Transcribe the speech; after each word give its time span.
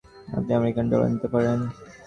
Relax- 0.03 0.33
আপনি 0.37 0.51
American 0.55 0.85
dollar 0.91 1.09
নিতে 1.13 1.27
পারেন? 1.33 1.59